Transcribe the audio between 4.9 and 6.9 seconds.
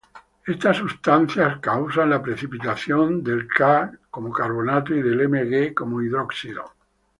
y del Mg como hidróxido.